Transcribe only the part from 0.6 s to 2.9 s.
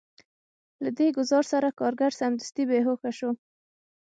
له دې ګزار سره کارګر سمدستي بې